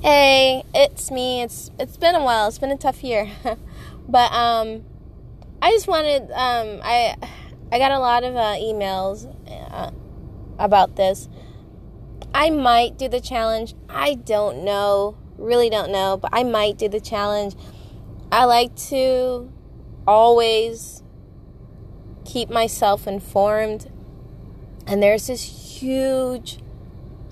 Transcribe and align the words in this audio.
Hey, 0.00 0.62
it's 0.72 1.10
me. 1.10 1.42
It's 1.42 1.72
it's 1.76 1.96
been 1.96 2.14
a 2.14 2.22
while. 2.22 2.46
It's 2.46 2.58
been 2.60 2.70
a 2.70 2.76
tough 2.76 3.02
year, 3.02 3.28
but 4.08 4.32
um, 4.32 4.84
I 5.60 5.72
just 5.72 5.88
wanted 5.88 6.30
um, 6.30 6.80
I 6.84 7.16
I 7.72 7.80
got 7.80 7.90
a 7.90 7.98
lot 7.98 8.22
of 8.22 8.36
uh, 8.36 8.54
emails 8.60 9.26
uh, 9.50 9.90
about 10.56 10.94
this. 10.94 11.28
I 12.32 12.48
might 12.50 12.96
do 12.96 13.08
the 13.08 13.20
challenge. 13.20 13.74
I 13.88 14.14
don't 14.14 14.62
know. 14.62 15.16
Really 15.36 15.68
don't 15.68 15.90
know, 15.90 16.16
but 16.16 16.30
I 16.32 16.44
might 16.44 16.78
do 16.78 16.88
the 16.88 17.00
challenge. 17.00 17.56
I 18.30 18.44
like 18.44 18.76
to 18.90 19.50
always 20.06 21.02
keep 22.24 22.50
myself 22.50 23.08
informed. 23.08 23.90
And 24.86 25.02
there's 25.02 25.26
this 25.26 25.42
huge 25.42 26.60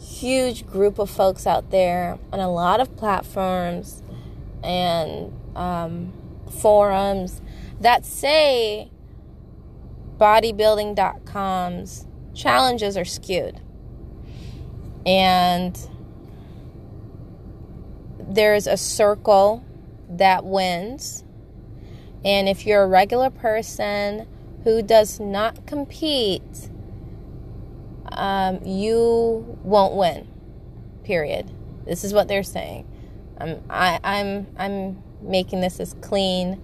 huge 0.07 0.67
group 0.67 0.99
of 0.99 1.11
folks 1.11 1.47
out 1.47 1.71
there 1.71 2.19
on 2.33 2.41
a 2.41 2.51
lot 2.51 2.81
of 2.81 2.97
platforms 2.97 4.03
and 4.63 5.33
um, 5.57 6.13
forums 6.61 7.41
that 7.81 8.05
say 8.05 8.91
bodybuilding.com's 10.19 12.07
challenges 12.35 12.97
are 12.97 13.05
skewed. 13.05 13.61
And 15.05 15.79
there's 18.19 18.67
a 18.67 18.77
circle 18.77 19.65
that 20.09 20.45
wins. 20.45 21.25
And 22.25 22.49
if 22.49 22.67
you're 22.67 22.83
a 22.83 22.89
regular 22.89 23.31
person 23.31 24.27
who 24.65 24.83
does 24.83 25.21
not 25.21 25.67
compete, 25.67 26.71
um, 28.17 28.61
you 28.65 29.59
won't 29.63 29.95
win. 29.95 30.29
Period. 31.05 31.51
This 31.85 32.05
is 32.05 32.13
what 32.13 32.29
they're 32.29 32.43
saying. 32.43 32.87
Um, 33.39 33.61
I, 33.69 34.01
I'm 34.03 34.47
I'm 34.59 35.03
making 35.21 35.61
this 35.61 35.79
as 35.79 35.95
clean 36.01 36.61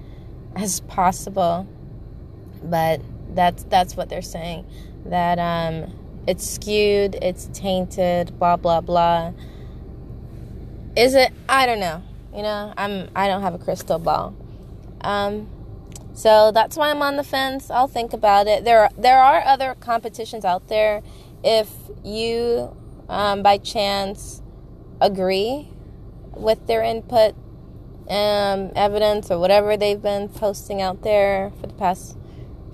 as 0.56 0.80
possible, 0.80 1.66
but 2.62 3.00
that's 3.34 3.64
that's 3.64 3.96
what 3.96 4.08
they're 4.08 4.22
saying. 4.22 4.66
That 5.06 5.38
um, 5.38 5.92
it's 6.26 6.48
skewed, 6.48 7.16
it's 7.16 7.48
tainted, 7.52 8.38
blah 8.38 8.56
blah 8.56 8.80
blah. 8.80 9.32
Is 10.96 11.14
it? 11.14 11.32
I 11.48 11.66
don't 11.66 11.80
know. 11.80 12.02
You 12.34 12.42
know, 12.42 12.72
I'm 12.76 13.08
I 13.14 13.28
don't 13.28 13.42
have 13.42 13.54
a 13.54 13.58
crystal 13.58 13.98
ball. 13.98 14.34
Um, 15.02 15.48
so 16.14 16.52
that's 16.52 16.76
why 16.76 16.90
I'm 16.90 17.02
on 17.02 17.16
the 17.16 17.24
fence. 17.24 17.70
I'll 17.70 17.88
think 17.88 18.12
about 18.12 18.46
it. 18.46 18.64
There 18.64 18.82
are, 18.82 18.90
there 18.98 19.18
are 19.18 19.42
other 19.44 19.74
competitions 19.80 20.44
out 20.44 20.68
there 20.68 21.02
if 21.44 21.68
you, 22.04 22.76
um, 23.08 23.42
by 23.42 23.58
chance, 23.58 24.42
agree 25.00 25.68
with 26.34 26.66
their 26.66 26.82
input, 26.82 27.34
um, 28.08 28.72
evidence, 28.74 29.30
or 29.30 29.38
whatever 29.38 29.76
they've 29.76 30.02
been 30.02 30.28
posting 30.28 30.80
out 30.80 31.02
there 31.02 31.52
for 31.60 31.66
the 31.66 31.74
past 31.74 32.16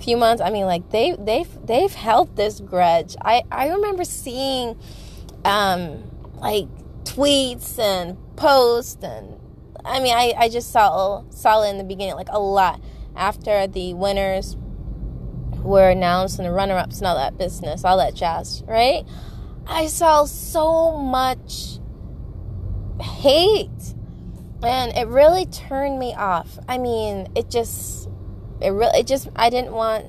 few 0.00 0.16
months, 0.16 0.41
I 0.41 0.50
mean, 0.50 0.66
like 0.66 0.91
they 0.91 1.16
they've 1.19 1.66
they've 1.66 1.92
held 1.92 2.36
this 2.36 2.60
grudge. 2.60 3.16
I 3.20 3.42
I 3.50 3.69
remember 3.69 4.05
seeing, 4.05 4.78
um, 5.44 6.10
like 6.36 6.69
tweets 7.05 7.78
and 7.78 8.16
posts 8.36 9.03
and 9.03 9.41
I 9.84 10.00
mean, 10.00 10.14
I, 10.14 10.34
I 10.36 10.48
just 10.48 10.70
saw 10.70 11.25
saw 11.30 11.62
it 11.62 11.70
in 11.70 11.78
the 11.78 11.84
beginning, 11.84 12.14
like 12.14 12.28
a 12.30 12.38
lot 12.38 12.80
after 13.16 13.66
the 13.66 13.94
winners 13.94 14.56
were 15.62 15.91
announced 15.91 16.39
and 16.39 16.47
the 16.47 16.53
runner 16.53 16.77
ups 16.77 16.98
and 16.98 17.06
all 17.06 17.17
that 17.17 17.37
business, 17.39 17.84
all 17.84 17.98
that 17.98 18.14
jazz, 18.14 18.62
right? 18.67 19.05
I 19.67 19.87
saw 19.87 20.25
so 20.25 20.97
much 20.97 21.78
hate 23.00 23.95
and 24.62 24.97
it 24.97 25.06
really 25.09 25.47
turned 25.47 25.98
me 25.98 26.15
off. 26.15 26.59
I 26.69 26.78
mean, 26.78 27.28
it 27.37 27.50
just, 27.50 28.09
it 28.61 28.70
really, 28.70 29.00
it 29.00 29.06
just, 29.06 29.28
I 29.37 29.50
didn't 29.50 29.72
want 29.72 30.06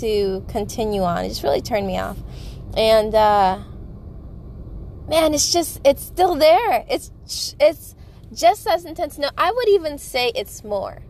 to 0.00 0.44
continue 0.48 1.02
on. 1.02 1.24
It 1.24 1.28
just 1.28 1.42
really 1.42 1.60
turned 1.60 1.86
me 1.86 1.98
off. 1.98 2.18
And, 2.76 3.14
uh, 3.14 3.58
man, 5.08 5.34
it's 5.34 5.52
just, 5.52 5.80
it's 5.84 6.02
still 6.02 6.34
there. 6.34 6.84
It's, 6.88 7.10
it's 7.60 7.94
just 8.32 8.66
as 8.66 8.84
intense. 8.84 9.18
No, 9.18 9.30
I 9.36 9.50
would 9.50 9.68
even 9.68 9.98
say 9.98 10.32
it's 10.34 10.64
more 10.64 11.02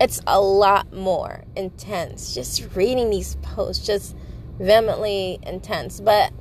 it's 0.00 0.20
a 0.26 0.40
lot 0.40 0.92
more 0.92 1.44
intense. 1.56 2.34
Just 2.34 2.74
reading 2.74 3.10
these 3.10 3.36
posts, 3.36 3.86
just 3.86 4.16
vehemently 4.58 5.38
intense. 5.42 6.00
But 6.00 6.32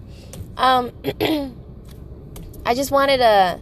um, 0.58 0.92
I 2.66 2.74
just 2.74 2.92
wanted 2.92 3.18
to 3.18 3.60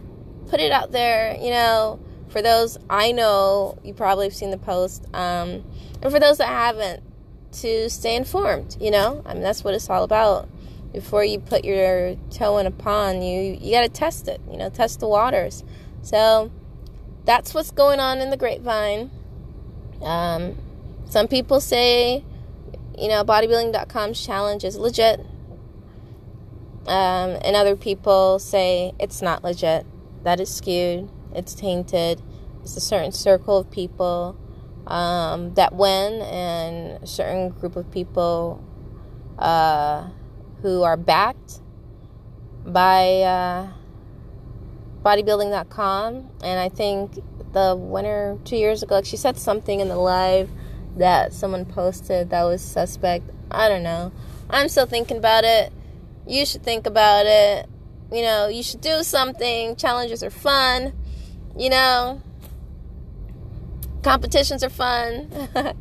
put 0.48 0.60
it 0.60 0.72
out 0.72 0.92
there, 0.92 1.36
you 1.40 1.50
know, 1.50 2.00
for 2.28 2.42
those 2.42 2.78
I 2.90 3.12
know 3.12 3.78
you 3.84 3.94
probably 3.94 4.26
have 4.26 4.34
seen 4.34 4.50
the 4.50 4.58
post, 4.58 5.04
um, 5.14 5.64
and 6.02 6.12
for 6.12 6.18
those 6.18 6.38
that 6.38 6.48
haven't, 6.48 7.02
to 7.52 7.88
stay 7.88 8.16
informed. 8.16 8.76
You 8.80 8.90
know, 8.90 9.22
I 9.24 9.34
mean 9.34 9.42
that's 9.42 9.62
what 9.62 9.74
it's 9.74 9.88
all 9.88 10.02
about. 10.02 10.48
Before 10.92 11.24
you 11.24 11.40
put 11.40 11.64
your 11.64 12.16
toe 12.30 12.58
in 12.58 12.66
a 12.66 12.70
pond, 12.70 13.26
you 13.26 13.58
you 13.60 13.72
got 13.72 13.82
to 13.82 13.88
test 13.88 14.28
it. 14.28 14.40
You 14.50 14.56
know, 14.56 14.68
test 14.68 15.00
the 15.00 15.08
waters. 15.08 15.64
So 16.02 16.50
that's 17.24 17.54
what's 17.54 17.70
going 17.70 18.00
on 18.00 18.18
in 18.20 18.30
the 18.30 18.36
grapevine. 18.36 19.10
Um, 20.04 20.56
some 21.08 21.28
people 21.28 21.60
say, 21.60 22.24
you 22.98 23.08
know, 23.08 23.24
bodybuilding.com's 23.24 24.24
challenge 24.24 24.64
is 24.64 24.76
legit. 24.76 25.20
Um, 26.86 27.38
and 27.42 27.56
other 27.56 27.76
people 27.76 28.38
say 28.38 28.92
it's 29.00 29.22
not 29.22 29.42
legit. 29.42 29.86
That 30.22 30.40
is 30.40 30.54
skewed. 30.54 31.10
It's 31.34 31.54
tainted. 31.54 32.20
It's 32.62 32.76
a 32.76 32.80
certain 32.80 33.12
circle 33.12 33.58
of 33.58 33.70
people 33.70 34.38
um, 34.86 35.54
that 35.54 35.74
win, 35.74 36.20
and 36.22 37.02
a 37.02 37.06
certain 37.06 37.50
group 37.50 37.76
of 37.76 37.90
people 37.90 38.62
uh, 39.38 40.08
who 40.62 40.82
are 40.82 40.96
backed 40.96 41.60
by 42.66 43.20
uh, 43.22 43.68
bodybuilding.com. 45.04 46.30
And 46.42 46.60
I 46.60 46.68
think 46.68 47.22
the 47.54 47.74
winner 47.76 48.36
two 48.44 48.56
years 48.56 48.82
ago. 48.82 48.96
Like 48.96 49.06
she 49.06 49.16
said 49.16 49.38
something 49.38 49.80
in 49.80 49.88
the 49.88 49.96
live 49.96 50.50
that 50.96 51.32
someone 51.32 51.64
posted 51.64 52.30
that 52.30 52.42
was 52.42 52.60
suspect. 52.60 53.30
I 53.50 53.68
don't 53.68 53.82
know. 53.82 54.12
I'm 54.50 54.68
still 54.68 54.86
thinking 54.86 55.16
about 55.16 55.44
it. 55.44 55.72
You 56.26 56.44
should 56.44 56.62
think 56.62 56.86
about 56.86 57.26
it. 57.26 57.66
You 58.12 58.22
know, 58.22 58.48
you 58.48 58.62
should 58.62 58.80
do 58.80 59.02
something. 59.02 59.76
Challenges 59.76 60.22
are 60.22 60.30
fun. 60.30 60.92
You 61.56 61.70
know, 61.70 62.22
competitions 64.02 64.62
are 64.62 64.70
fun. 64.70 65.30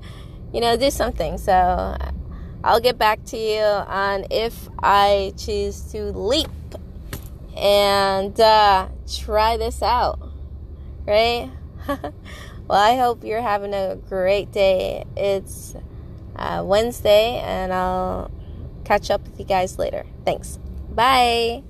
you 0.53 0.61
know, 0.61 0.77
do 0.77 0.89
something. 0.89 1.37
So 1.37 1.97
I'll 2.63 2.79
get 2.79 2.97
back 2.97 3.23
to 3.25 3.37
you 3.37 3.61
on 3.61 4.25
if 4.31 4.69
I 4.81 5.33
choose 5.37 5.81
to 5.91 6.11
leap 6.11 6.49
and 7.55 8.39
uh, 8.39 8.87
try 9.21 9.57
this 9.57 9.81
out. 9.81 10.19
Right? 11.05 11.49
well, 11.87 12.03
I 12.69 12.95
hope 12.97 13.23
you're 13.23 13.41
having 13.41 13.73
a 13.73 13.95
great 13.95 14.51
day. 14.51 15.05
It's 15.17 15.75
uh, 16.35 16.63
Wednesday, 16.65 17.41
and 17.43 17.73
I'll 17.73 18.31
catch 18.85 19.11
up 19.11 19.23
with 19.23 19.39
you 19.39 19.45
guys 19.45 19.77
later. 19.77 20.05
Thanks. 20.25 20.59
Bye. 20.89 21.63